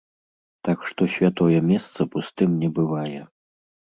[0.67, 3.21] Так што святое месца пустым не бывае.